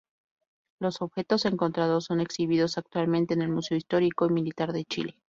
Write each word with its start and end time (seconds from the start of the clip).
Los 0.79 0.99
objetos 1.03 1.45
encontrados 1.45 2.05
son 2.05 2.21
exhibidos 2.21 2.79
actualmente 2.79 3.35
en 3.35 3.43
el 3.43 3.49
Museo 3.49 3.77
Histórico 3.77 4.25
y 4.25 4.29
Militar 4.33 4.73
de 4.73 4.83
Chile. 4.83 5.21